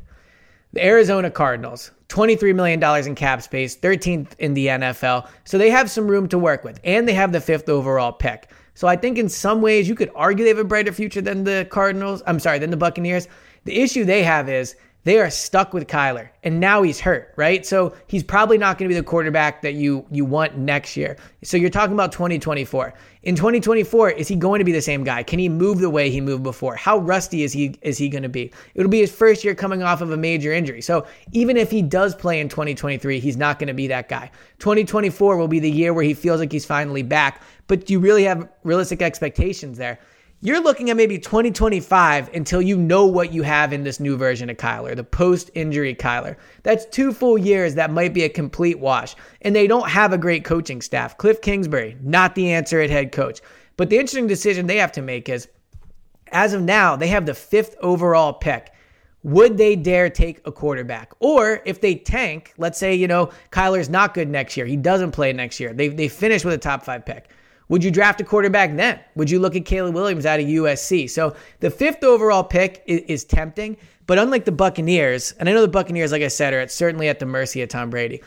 The 0.73 0.85
Arizona 0.85 1.31
Cardinals, 1.31 1.91
$23 2.09 2.53
million 2.53 2.83
in 3.07 3.15
cap 3.15 3.41
space, 3.41 3.77
13th 3.77 4.38
in 4.39 4.53
the 4.53 4.68
NFL. 4.68 5.29
So 5.45 5.57
they 5.57 5.69
have 5.69 5.89
some 5.89 6.06
room 6.06 6.27
to 6.27 6.38
work 6.38 6.65
with, 6.65 6.81
and 6.83 7.07
they 7.07 7.13
have 7.13 7.31
the 7.31 7.39
fifth 7.39 7.69
overall 7.69 8.11
pick. 8.11 8.50
So 8.75 8.88
I 8.88 8.95
think 8.95 9.18
in 9.18 9.30
some 9.30 9.62
ways 9.62 9.88
you 9.88 9.95
could 9.95 10.12
argue 10.16 10.44
they 10.44 10.50
have 10.50 10.60
a 10.60 10.63
brighter 10.63 10.92
future 10.92 11.22
than 11.22 11.45
the 11.45 11.66
Cardinals. 11.72 12.22
I'm 12.27 12.39
sorry, 12.39 12.60
than 12.60 12.69
the 12.69 12.77
Buccaneers. 12.77 13.27
The 13.63 13.81
issue 13.81 14.06
they 14.06 14.22
have 14.22 14.48
is 14.50 14.75
they 15.06 15.19
are 15.19 15.30
stuck 15.30 15.72
with 15.72 15.88
Kyler, 15.88 16.30
and 16.42 16.60
now 16.60 16.81
he's 16.81 17.00
hurt, 17.00 17.31
right? 17.36 17.63
So 17.63 17.96
he's 18.07 18.24
probably 18.24 18.57
not 18.57 18.80
going 18.80 18.90
to 18.90 18.94
be 18.94 19.00
the 19.00 19.06
quarterback 19.06 19.62
that 19.62 19.75
you 19.75 20.04
you 20.10 20.25
want 20.25 20.57
next 20.57 20.98
year. 20.98 21.16
So 21.44 21.57
you're 21.57 21.69
talking 21.69 21.94
about 21.94 22.12
2024. 22.12 22.92
In 23.22 23.36
2024, 23.36 24.12
is 24.12 24.28
he 24.28 24.36
going 24.36 24.59
to 24.59 24.66
be 24.66 24.71
the 24.71 24.81
same 24.81 25.04
guy? 25.04 25.21
Can 25.21 25.38
he 25.38 25.47
move 25.47 25.78
the 25.78 25.92
way 25.92 26.09
he 26.09 26.21
moved 26.21 26.42
before? 26.42 26.76
How 26.76 26.97
rusty 26.97 27.44
is 27.44 27.54
he 27.54 27.76
is 27.83 28.00
he 28.00 28.09
going 28.09 28.24
to 28.24 28.30
be? 28.30 28.52
It'll 28.74 28.90
be 28.90 29.00
his 29.00 29.12
first 29.12 29.44
year 29.44 29.54
coming 29.54 29.83
off 29.83 30.02
of 30.02 30.09
a 30.09 30.18
major 30.18 30.52
injury. 30.52 30.81
So 30.81 31.06
even 31.31 31.56
if 31.56 31.69
he 31.69 31.83
does 31.83 32.16
play 32.16 32.40
in 32.40 32.50
2023, 32.50 33.19
he's 33.19 33.38
not 33.38 33.59
going 33.59 33.68
to 33.68 33.76
be 33.76 33.85
that 33.88 34.09
guy. 34.09 34.31
2024 34.57 35.38
will 35.38 35.47
be 35.47 35.59
the 35.59 35.69
year 35.69 35.94
where 35.94 36.04
he 36.04 36.16
feels 36.16 36.40
like 36.40 36.52
he's 36.52 36.66
finally 36.66 37.04
back. 37.04 37.44
But 37.68 37.85
do 37.85 37.94
you 37.94 38.00
really 38.00 38.24
have 38.24 38.50
realistic 38.64 39.04
expectations 39.04 39.78
there? 39.78 40.00
You're 40.45 40.61
looking 40.61 40.92
at 40.92 40.95
maybe 40.95 41.18
2025 41.18 42.33
until 42.35 42.61
you 42.61 42.78
know 42.78 43.07
what 43.07 43.33
you 43.33 43.42
have 43.42 43.73
in 43.73 43.83
this 43.83 43.99
new 43.99 44.16
version 44.16 44.47
of 44.49 44.57
Kyler, 44.57 44.95
the 44.95 45.04
post 45.04 45.49
injury 45.56 45.95
Kyler. 45.95 46.35
That's 46.61 46.85
two 46.85 47.14
full 47.14 47.35
years 47.35 47.73
that 47.75 47.92
might 47.92 48.14
be 48.14 48.23
a 48.23 48.30
complete 48.30 48.80
wash. 48.80 49.16
And 49.42 49.56
they 49.56 49.66
don't 49.66 49.90
have 49.90 50.14
a 50.14 50.19
great 50.19 50.45
coaching 50.45 50.81
staff. 50.81 51.18
Cliff 51.18 51.42
Kingsbury, 51.42 51.97
not 51.99 52.35
the 52.35 52.52
answer 52.52 52.80
at 52.80 52.92
head 52.92 53.11
coach. 53.11 53.42
But 53.75 53.90
the 53.90 53.97
interesting 53.97 54.28
decision 54.28 54.68
they 54.68 54.78
have 54.78 54.92
to 54.94 55.02
make 55.02 55.30
is 55.30 55.47
as 56.31 56.54
of 56.54 56.61
now, 56.61 56.95
they 56.95 57.07
have 57.07 57.25
the 57.25 57.33
fifth 57.33 57.75
overall 57.81 58.33
pick. 58.33 58.71
Would 59.23 59.57
they 59.57 59.75
dare 59.75 60.11
take 60.11 60.42
a 60.45 60.52
quarterback? 60.52 61.14
Or 61.19 61.64
if 61.66 61.81
they 61.81 61.95
tank, 61.95 62.54
let's 62.59 62.78
say, 62.78 62.94
you 62.94 63.07
know, 63.07 63.31
Kyler's 63.52 63.90
not 63.90 64.14
good 64.14 64.30
next 64.30 64.56
year, 64.56 64.68
he 64.68 64.78
doesn't 64.78 65.11
play 65.11 65.33
next 65.33 65.59
year, 65.59 65.73
they, 65.73 65.87
they 65.87 66.07
finish 66.07 66.45
with 66.45 66.54
a 66.54 66.59
top 66.59 66.83
five 66.83 67.04
pick. 67.04 67.30
Would 67.69 67.84
you 67.84 67.92
draft 67.92 68.22
a 68.22 68.24
quarterback 68.24 68.76
then? 68.76 69.00
Would 69.16 69.30
you 69.30 69.40
look 69.40 69.56
at 69.56 69.66
Caleb 69.66 69.95
Williams 69.95 70.26
out 70.26 70.40
of 70.40 70.45
USC? 70.45 71.10
So 71.10 71.36
the 71.62 71.72
fifth 71.72 72.04
overall 72.04 72.44
pick 72.44 72.84
is, 72.86 73.02
is, 73.07 73.24
tempting, 73.24 73.78
but 74.06 74.19
unlike 74.19 74.45
the 74.45 74.52
Buccaneers, 74.52 75.31
and 75.34 75.50
I 75.50 75.54
know 75.54 75.62
the 75.62 75.68
Buccaneers, 75.68 76.12
like 76.12 76.22
I 76.22 76.28
said, 76.28 76.54
are 76.54 76.68
certainly 76.68 77.07
at 77.07 77.19
the 77.19 77.26
mercy 77.26 77.62
of 77.62 77.69
Tom 77.69 77.90
Brady. 77.90 78.22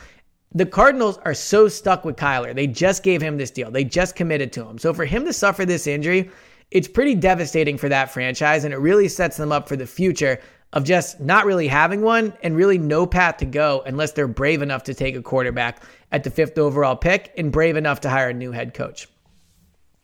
The 0.54 0.66
Cardinals 0.66 1.18
are 1.25 1.35
so 1.35 1.68
stuck 1.68 2.04
with 2.04 2.16
Kyler. 2.16 2.54
They 2.54 2.66
just 2.66 3.02
gave 3.02 3.23
him 3.23 3.37
this 3.37 3.50
deal. 3.50 3.71
They 3.71 3.85
just 3.85 4.16
committed 4.16 4.52
to 4.54 4.66
him. 4.66 4.78
So 4.78 4.92
for 4.92 5.04
him 5.04 5.25
to 5.26 5.33
suffer 5.33 5.64
this 5.64 5.87
injury, 5.87 6.30
it's 6.71 6.88
pretty 6.88 7.14
devastating 7.14 7.78
for 7.78 7.88
that 7.88 8.11
franchise, 8.11 8.64
and 8.64 8.75
it 8.75 8.78
really 8.78 9.09
sets 9.09 9.37
them 9.37 9.52
up 9.52 9.68
for 9.68 9.76
the 9.76 9.87
future 9.87 10.40
of 10.73 10.85
just 10.85 11.21
not 11.21 11.47
really 11.47 11.68
having 11.68 12.02
one 12.02 12.33
and 12.42 12.57
really 12.57 12.76
no 12.76 13.07
path 13.07 13.38
to 13.38 13.47
go 13.47 13.83
unless 13.87 14.12
they're 14.12 14.28
brave 14.28 14.62
enough 14.62 14.83
to 14.85 14.95
take 14.95 15.16
a 15.16 15.23
quarterback 15.23 15.83
at 16.12 16.25
the 16.25 16.30
fifth 16.30 16.59
overall 16.59 16.97
pick 16.97 17.33
and 17.38 17.52
brave 17.52 17.76
enough 17.76 18.00
to 18.00 18.11
hire 18.11 18.28
a 18.30 18.35
new 18.35 18.52
head 18.52 18.75
coach. 18.75 19.09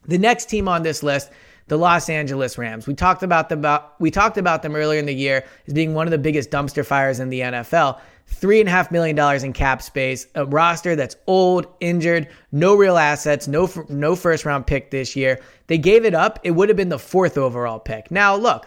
The 0.07 0.19
next 0.19 0.47
team 0.47 0.69
on 0.69 0.83
this 0.83 1.03
list, 1.03 1.31
the 1.69 1.79
Los 1.79 2.09
Angeles 2.09 2.59
Rams. 2.59 2.87
We 2.87 2.95
talked 2.95 3.23
about 3.23 3.49
them 3.49 3.61
about 3.61 3.99
we 4.01 4.11
talked 4.11 4.37
about 4.37 4.63
them 4.63 4.77
earlier 4.77 4.99
in 4.99 5.07
the 5.07 5.15
year 5.15 5.45
as 5.67 5.73
being 5.73 5.95
one 5.95 6.07
of 6.07 6.11
the 6.11 6.19
biggest 6.19 6.51
dumpster 6.51 6.85
fires 6.85 7.21
in 7.21 7.31
the 7.31 7.41
NFL. 7.41 8.01
Three 8.27 8.61
and 8.61 8.69
a 8.69 8.73
half 8.73 8.91
million 8.91 9.17
dollars 9.17 9.43
in 9.43 9.53
cap 9.53 9.83
space, 9.83 10.27
a 10.35 10.47
roster 10.47 10.97
that's 10.97 11.17
old, 11.27 11.67
injured, 11.81 12.29
no 12.53 12.75
real 12.75 12.97
assets, 12.97 13.49
no 13.49 13.71
no 13.89 14.15
first 14.17 14.45
round 14.45 14.67
pick 14.67 14.91
this 14.91 15.17
year. 15.17 15.41
They 15.67 15.79
gave 15.79 16.05
it 16.05 16.15
up. 16.15 16.39
It 16.43 16.53
would 16.53 16.69
have 16.69 16.77
been 16.77 16.91
the 16.91 16.99
fourth 16.99 17.39
overall 17.39 17.79
pick. 17.79 18.11
Now 18.11 18.37
look, 18.37 18.67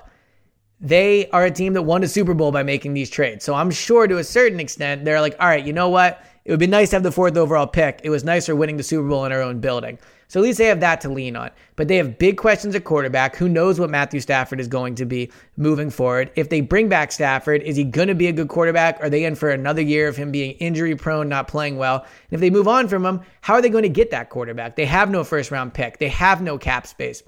they 0.80 1.30
are 1.30 1.46
a 1.46 1.52
team 1.52 1.74
that 1.74 1.84
won 1.84 2.04
a 2.04 2.08
Super 2.08 2.34
Bowl 2.34 2.52
by 2.52 2.64
making 2.64 2.94
these 2.94 3.10
trades. 3.10 3.44
So 3.44 3.54
I'm 3.54 3.72
sure 3.72 4.08
to 4.08 4.18
a 4.18 4.24
certain 4.24 4.60
extent 4.60 5.06
they're 5.06 5.22
like, 5.22 5.36
all 5.40 5.48
right, 5.48 5.66
you 5.66 5.74
know 5.74 5.90
what? 5.90 6.24
It 6.46 6.52
would 6.52 6.60
be 6.60 6.68
nice 6.68 6.92
to 6.92 6.96
have 6.96 7.04
the 7.04 7.12
fourth 7.12 7.36
overall 7.36 7.68
pick. 7.68 8.00
It 8.04 8.10
was 8.10 8.24
nicer 8.24 8.56
winning 8.56 8.78
the 8.78 8.84
Super 8.84 9.08
Bowl 9.08 9.26
in 9.26 9.32
our 9.32 9.42
own 9.42 9.60
building. 9.60 10.00
So 10.30 10.42
at 10.42 10.44
least 10.44 10.58
they 10.58 10.66
have 10.66 10.82
that 10.82 11.00
to 11.02 11.10
lean 11.10 11.36
on. 11.36 11.52
But 11.78 11.88
they 11.88 11.96
have 11.98 12.20
big 12.20 12.38
questions 12.38 12.76
at 12.76 12.84
quarterback. 12.84 13.36
Who 13.38 13.48
knows 13.48 13.80
what 13.80 13.90
Matthew 13.90 14.20
Stafford 14.20 14.60
is 14.60 14.68
going 14.68 14.96
to 14.96 15.06
be 15.06 15.32
moving 15.56 15.90
forward? 15.90 16.32
If 16.36 16.50
they 16.50 16.60
bring 16.60 16.90
back 16.90 17.12
Stafford, 17.12 17.62
is 17.64 17.78
he 17.78 17.86
going 17.86 18.10
to 18.10 18.16
be 18.16 18.28
a 18.28 18.34
good 18.34 18.50
quarterback? 18.50 19.02
Are 19.02 19.10
they 19.10 19.24
in 19.24 19.36
for 19.36 19.50
another 19.50 19.82
year 19.82 20.08
of 20.08 20.18
him 20.18 20.32
being 20.32 20.52
injury 20.58 20.96
prone, 20.96 21.30
not 21.30 21.48
playing 21.48 21.78
well? 21.78 22.00
And 22.00 22.34
if 22.34 22.42
they 22.42 22.50
move 22.50 22.68
on 22.68 22.88
from 22.90 23.06
him, 23.06 23.22
how 23.42 23.54
are 23.54 23.62
they 23.62 23.70
going 23.70 23.84
to 23.84 23.90
get 23.90 24.12
that 24.12 24.30
quarterback? 24.30 24.76
They 24.76 24.86
have 24.86 25.10
no 25.10 25.24
first 25.24 25.50
round 25.50 25.74
pick, 25.74 25.98
they 25.98 26.10
have 26.10 26.42
no 26.42 26.58
cap 26.58 26.88
space. 26.88 27.24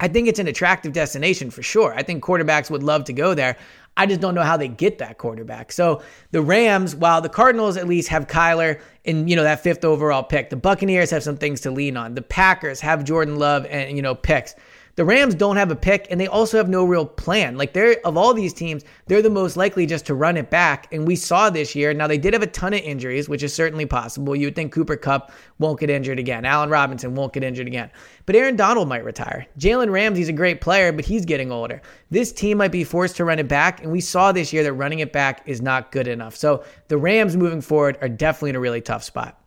I 0.00 0.08
think 0.08 0.28
it's 0.28 0.38
an 0.38 0.48
attractive 0.48 0.94
destination 0.94 1.50
for 1.50 1.62
sure. 1.62 1.92
I 1.94 2.02
think 2.02 2.24
quarterbacks 2.24 2.70
would 2.70 2.82
love 2.82 3.04
to 3.04 3.12
go 3.12 3.34
there. 3.34 3.56
I 3.96 4.06
just 4.06 4.20
don't 4.20 4.34
know 4.34 4.42
how 4.42 4.56
they 4.56 4.68
get 4.68 4.98
that 4.98 5.18
quarterback. 5.18 5.72
So 5.72 6.02
the 6.30 6.40
Rams, 6.40 6.96
while 6.96 7.20
the 7.20 7.28
Cardinals 7.28 7.76
at 7.76 7.86
least 7.86 8.08
have 8.08 8.26
Kyler 8.26 8.80
in, 9.04 9.28
you 9.28 9.36
know, 9.36 9.42
that 9.42 9.62
fifth 9.62 9.84
overall 9.84 10.22
pick, 10.22 10.48
the 10.50 10.56
Buccaneers 10.56 11.10
have 11.10 11.22
some 11.22 11.36
things 11.36 11.60
to 11.62 11.70
lean 11.70 11.96
on. 11.96 12.14
The 12.14 12.22
Packers 12.22 12.80
have 12.80 13.04
Jordan 13.04 13.36
Love 13.36 13.66
and, 13.66 13.96
you 13.96 14.02
know, 14.02 14.14
picks. 14.14 14.54
The 15.00 15.06
Rams 15.06 15.34
don't 15.34 15.56
have 15.56 15.70
a 15.70 15.76
pick 15.76 16.08
and 16.10 16.20
they 16.20 16.26
also 16.26 16.58
have 16.58 16.68
no 16.68 16.84
real 16.84 17.06
plan. 17.06 17.56
Like 17.56 17.72
they're 17.72 17.96
of 18.04 18.18
all 18.18 18.34
these 18.34 18.52
teams, 18.52 18.84
they're 19.06 19.22
the 19.22 19.30
most 19.30 19.56
likely 19.56 19.86
just 19.86 20.04
to 20.04 20.14
run 20.14 20.36
it 20.36 20.50
back. 20.50 20.92
And 20.92 21.06
we 21.06 21.16
saw 21.16 21.48
this 21.48 21.74
year. 21.74 21.94
Now 21.94 22.06
they 22.06 22.18
did 22.18 22.34
have 22.34 22.42
a 22.42 22.46
ton 22.46 22.74
of 22.74 22.80
injuries, 22.80 23.26
which 23.26 23.42
is 23.42 23.54
certainly 23.54 23.86
possible. 23.86 24.36
You 24.36 24.48
would 24.48 24.54
think 24.54 24.74
Cooper 24.74 24.96
Kupp 24.96 25.32
won't 25.58 25.80
get 25.80 25.88
injured 25.88 26.18
again. 26.18 26.44
Allen 26.44 26.68
Robinson 26.68 27.14
won't 27.14 27.32
get 27.32 27.42
injured 27.42 27.66
again. 27.66 27.90
But 28.26 28.36
Aaron 28.36 28.56
Donald 28.56 28.90
might 28.90 29.02
retire. 29.02 29.46
Jalen 29.58 29.90
Ramsey's 29.90 30.28
a 30.28 30.34
great 30.34 30.60
player, 30.60 30.92
but 30.92 31.06
he's 31.06 31.24
getting 31.24 31.50
older. 31.50 31.80
This 32.10 32.30
team 32.30 32.58
might 32.58 32.70
be 32.70 32.84
forced 32.84 33.16
to 33.16 33.24
run 33.24 33.38
it 33.38 33.48
back. 33.48 33.82
And 33.82 33.90
we 33.90 34.02
saw 34.02 34.32
this 34.32 34.52
year 34.52 34.62
that 34.64 34.74
running 34.74 34.98
it 34.98 35.14
back 35.14 35.40
is 35.46 35.62
not 35.62 35.92
good 35.92 36.08
enough. 36.08 36.36
So 36.36 36.62
the 36.88 36.98
Rams 36.98 37.38
moving 37.38 37.62
forward 37.62 37.96
are 38.02 38.08
definitely 38.10 38.50
in 38.50 38.56
a 38.56 38.60
really 38.60 38.82
tough 38.82 39.04
spot. 39.04 39.39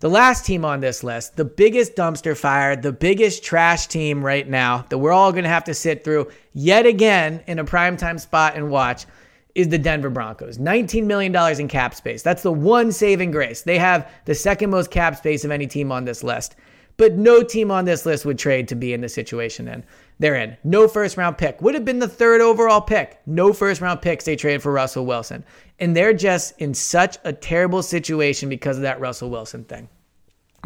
The 0.00 0.08
last 0.08 0.46
team 0.46 0.64
on 0.64 0.80
this 0.80 1.04
list, 1.04 1.36
the 1.36 1.44
biggest 1.44 1.94
dumpster 1.94 2.34
fire, 2.34 2.74
the 2.74 2.90
biggest 2.90 3.44
trash 3.44 3.86
team 3.86 4.24
right 4.24 4.48
now 4.48 4.86
that 4.88 4.96
we're 4.96 5.12
all 5.12 5.30
going 5.30 5.44
to 5.44 5.50
have 5.50 5.64
to 5.64 5.74
sit 5.74 6.04
through 6.04 6.30
yet 6.54 6.86
again 6.86 7.44
in 7.46 7.58
a 7.58 7.66
primetime 7.66 8.18
spot 8.18 8.56
and 8.56 8.70
watch 8.70 9.04
is 9.54 9.68
the 9.68 9.76
Denver 9.76 10.08
Broncos. 10.08 10.56
$19 10.56 11.04
million 11.04 11.36
in 11.60 11.68
cap 11.68 11.94
space. 11.94 12.22
That's 12.22 12.42
the 12.42 12.50
one 12.50 12.92
saving 12.92 13.30
grace. 13.30 13.60
They 13.60 13.76
have 13.76 14.10
the 14.24 14.34
second 14.34 14.70
most 14.70 14.90
cap 14.90 15.16
space 15.16 15.44
of 15.44 15.50
any 15.50 15.66
team 15.66 15.92
on 15.92 16.06
this 16.06 16.24
list. 16.24 16.56
But 17.00 17.14
no 17.14 17.42
team 17.42 17.70
on 17.70 17.86
this 17.86 18.04
list 18.04 18.26
would 18.26 18.38
trade 18.38 18.68
to 18.68 18.74
be 18.74 18.92
in 18.92 19.00
the 19.00 19.08
situation 19.08 19.66
in. 19.68 19.84
They're 20.18 20.34
in. 20.34 20.58
No 20.64 20.86
first 20.86 21.16
round 21.16 21.38
pick. 21.38 21.62
Would 21.62 21.72
have 21.72 21.86
been 21.86 21.98
the 21.98 22.06
third 22.06 22.42
overall 22.42 22.82
pick. 22.82 23.18
No 23.24 23.54
first 23.54 23.80
round 23.80 24.02
picks 24.02 24.26
they 24.26 24.36
traded 24.36 24.60
for 24.60 24.70
Russell 24.70 25.06
Wilson. 25.06 25.42
And 25.78 25.96
they're 25.96 26.12
just 26.12 26.60
in 26.60 26.74
such 26.74 27.16
a 27.24 27.32
terrible 27.32 27.82
situation 27.82 28.50
because 28.50 28.76
of 28.76 28.82
that 28.82 29.00
Russell 29.00 29.30
Wilson 29.30 29.64
thing. 29.64 29.88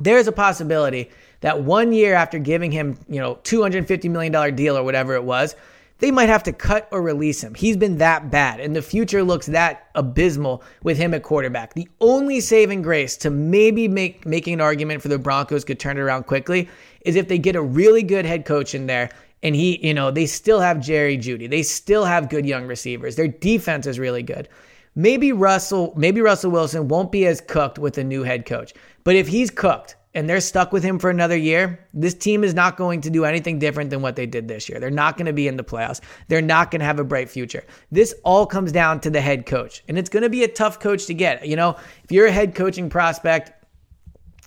There's 0.01 0.27
a 0.27 0.33
possibility 0.33 1.13
that 1.43 1.63
one 1.63 1.93
year 1.93 2.15
after 2.15 2.41
giving 2.41 2.73
him, 2.73 2.99
you 3.09 3.21
know, 3.21 3.37
$250 3.45 4.11
million 4.11 4.57
deal 4.57 4.77
or 4.77 4.83
whatever 4.83 5.15
it 5.15 5.23
was, 5.23 5.55
they 5.99 6.11
might 6.11 6.29
have 6.29 6.43
to 6.45 6.53
cut 6.53 6.89
or 6.91 7.01
release 7.01 7.43
him. 7.43 7.55
He's 7.55 7.77
been 7.77 7.99
that 7.99 8.31
bad, 8.31 8.61
and 8.61 8.75
the 8.75 8.83
future 8.83 9.23
looks 9.23 9.47
that 9.47 9.89
abysmal 9.95 10.63
with 10.83 10.99
him 10.99 11.15
at 11.15 11.23
quarterback. 11.23 11.75
The 11.75 11.89
only 12.01 12.41
saving 12.41 12.83
grace 12.83 13.17
to 13.19 13.31
maybe 13.31 13.89
make 13.89 14.27
making 14.27 14.55
an 14.55 14.61
argument 14.61 15.03
for 15.03 15.09
the 15.09 15.19
Broncos 15.19 15.65
could 15.65 15.79
turn 15.79 15.97
it 15.97 16.01
around 16.01 16.25
quickly 16.25 16.69
is 17.03 17.17
if 17.17 17.29
they 17.29 17.39
get 17.39 17.57
a 17.57 17.63
really 17.63 18.03
good 18.03 18.25
head 18.25 18.45
coach 18.45 18.75
in 18.75 18.87
there 18.87 19.11
and 19.45 19.55
he, 19.55 19.87
you 19.87 19.93
know, 19.93 20.11
they 20.11 20.27
still 20.27 20.59
have 20.61 20.81
Jerry 20.81 21.19
Jeudy. 21.19 21.49
They 21.49 21.63
still 21.63 22.07
have 22.07 22.31
good 22.31 22.47
young 22.47 22.67
receivers. 22.67 23.15
Their 23.15 23.29
defense 23.29 23.87
is 23.87 23.99
really 23.99 24.23
good. 24.23 24.49
Maybe 24.97 25.33
Russell, 25.33 25.93
maybe 25.97 26.23
Russell 26.23 26.51
Wilson 26.51 26.89
won't 26.89 27.13
be 27.13 27.27
as 27.27 27.43
cooked 27.43 27.79
with 27.79 27.99
a 27.99 28.05
new 28.05 28.23
head 28.23 28.47
coach. 28.47 28.73
But 29.05 29.17
if 29.17 29.29
he's 29.29 29.51
cooked 29.51 29.97
and 30.15 30.29
they're 30.29 30.41
stuck 30.41 30.73
with 30.73 30.83
him 30.85 30.99
for 30.99 31.11
another 31.11 31.37
year, 31.37 31.87
this 31.93 32.15
team 32.15 32.45
is 32.45 32.55
not 32.55 32.77
going 32.77 33.01
to 33.03 33.11
do 33.11 33.25
anything 33.25 33.59
different 33.59 33.91
than 33.91 34.03
what 34.03 34.17
they 34.17 34.27
did 34.27 34.49
this 34.49 34.69
year. 34.69 34.79
They're 34.79 34.91
not 34.91 35.17
going 35.17 35.27
to 35.27 35.33
be 35.33 35.49
in 35.49 35.57
the 35.57 35.65
playoffs. 35.65 36.01
They're 36.29 36.43
not 36.43 36.71
going 36.71 36.81
to 36.81 36.87
have 36.87 36.99
a 36.99 37.05
bright 37.05 37.29
future. 37.29 37.65
This 37.91 38.15
all 38.25 38.47
comes 38.47 38.73
down 38.73 39.01
to 39.01 39.11
the 39.11 39.21
head 39.21 39.47
coach. 39.47 39.83
And 39.89 39.99
it's 39.99 40.09
going 40.09 40.23
to 40.23 40.31
be 40.31 40.45
a 40.45 40.49
tough 40.49 40.79
coach 40.79 41.07
to 41.07 41.15
get. 41.15 41.47
You 41.47 41.57
know, 41.57 41.77
if 42.05 42.13
you're 42.13 42.27
a 42.27 42.33
head 42.33 42.55
coaching 42.55 42.89
prospect, 42.89 43.53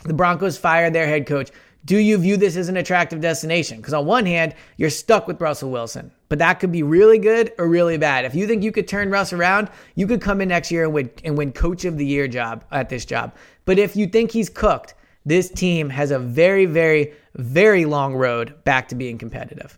the 0.03 0.13
Broncos 0.13 0.57
fired 0.57 0.93
their 0.93 1.07
head 1.07 1.27
coach 1.27 1.51
do 1.87 1.97
you 1.97 2.17
view 2.17 2.35
this 2.35 2.57
as 2.57 2.67
an 2.67 2.75
attractive 2.75 3.21
destination? 3.21 3.77
Because 3.77 3.93
on 3.93 4.05
one 4.05 4.25
hand, 4.25 4.53
you're 4.75 4.89
stuck 4.89 5.25
with 5.25 5.39
Russell 5.39 5.71
Wilson, 5.71 6.11
but 6.27 6.37
that 6.39 6.59
could 6.59 6.71
be 6.71 6.83
really 6.83 7.17
good 7.17 7.53
or 7.57 7.69
really 7.69 7.97
bad. 7.97 8.25
If 8.25 8.35
you 8.35 8.45
think 8.45 8.61
you 8.61 8.73
could 8.73 8.89
turn 8.89 9.09
Russ 9.09 9.31
around, 9.31 9.69
you 9.95 10.05
could 10.05 10.19
come 10.19 10.41
in 10.41 10.49
next 10.49 10.69
year 10.69 10.83
and 10.83 10.93
win, 10.93 11.09
and 11.23 11.37
win 11.37 11.53
coach 11.53 11.85
of 11.85 11.97
the 11.97 12.05
year 12.05 12.27
job 12.27 12.65
at 12.71 12.89
this 12.89 13.05
job. 13.05 13.33
But 13.63 13.79
if 13.79 13.95
you 13.95 14.05
think 14.05 14.31
he's 14.31 14.49
cooked, 14.49 14.95
this 15.27 15.49
team 15.49 15.89
has 15.89 16.11
a 16.11 16.19
very, 16.19 16.65
very, 16.65 17.11
very 17.35 17.83
long 17.83 18.15
road 18.15 18.63
back 18.63 18.87
to 18.87 18.95
being 18.95 19.17
competitive. 19.17 19.77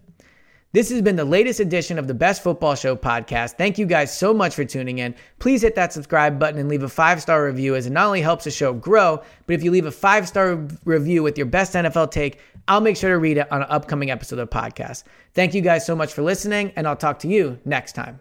This 0.71 0.91
has 0.91 1.01
been 1.01 1.15
the 1.15 1.25
latest 1.25 1.59
edition 1.59 1.97
of 1.97 2.07
the 2.07 2.13
Best 2.13 2.43
Football 2.43 2.75
Show 2.75 2.95
podcast. 2.95 3.57
Thank 3.57 3.79
you 3.79 3.87
guys 3.87 4.15
so 4.15 4.31
much 4.31 4.53
for 4.53 4.63
tuning 4.63 4.99
in. 4.99 5.15
Please 5.39 5.63
hit 5.63 5.73
that 5.73 5.91
subscribe 5.91 6.37
button 6.37 6.59
and 6.59 6.69
leave 6.69 6.83
a 6.83 6.89
five 6.89 7.19
star 7.19 7.43
review 7.43 7.75
as 7.75 7.87
it 7.87 7.89
not 7.89 8.05
only 8.05 8.21
helps 8.21 8.43
the 8.43 8.51
show 8.51 8.73
grow, 8.73 9.23
but 9.47 9.53
if 9.55 9.63
you 9.63 9.71
leave 9.71 9.87
a 9.87 9.91
five 9.91 10.27
star 10.27 10.67
review 10.85 11.23
with 11.23 11.35
your 11.35 11.47
best 11.47 11.73
NFL 11.73 12.11
take, 12.11 12.39
I'll 12.67 12.81
make 12.81 12.97
sure 12.97 13.09
to 13.09 13.17
read 13.17 13.39
it 13.39 13.51
on 13.51 13.63
an 13.63 13.67
upcoming 13.71 14.11
episode 14.11 14.37
of 14.37 14.47
the 14.47 14.55
podcast. 14.55 15.05
Thank 15.33 15.55
you 15.55 15.61
guys 15.61 15.83
so 15.83 15.95
much 15.95 16.13
for 16.13 16.21
listening, 16.21 16.71
and 16.75 16.87
I'll 16.87 16.95
talk 16.95 17.17
to 17.19 17.27
you 17.27 17.57
next 17.65 17.93
time. 17.93 18.19